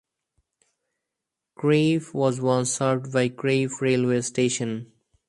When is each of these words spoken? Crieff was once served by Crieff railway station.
Crieff 1.55 2.11
was 2.11 2.41
once 2.41 2.71
served 2.71 3.13
by 3.13 3.29
Crieff 3.29 3.81
railway 3.83 4.21
station. 4.21 4.91